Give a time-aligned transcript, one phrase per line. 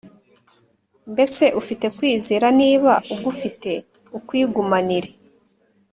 [1.11, 3.71] Mbese ufite kwizera Niba ugufite
[4.17, 5.09] ukwigumanire